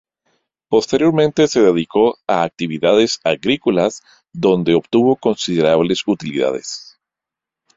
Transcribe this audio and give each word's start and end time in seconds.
Posteriormente 0.71 1.47
se 1.47 1.61
dedicó 1.61 2.17
a 2.25 2.41
actividades 2.41 3.19
agrícolas, 3.23 4.01
donde 4.33 4.73
obtuvo 4.73 5.15
considerables 5.15 6.01
utilidades. 6.07 6.97